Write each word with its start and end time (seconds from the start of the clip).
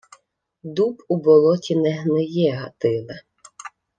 —Дуб 0.75 1.03
у 1.07 1.17
болоті 1.17 1.75
не 1.75 1.91
гниє, 2.01 2.51
Гатиле. 2.51 3.21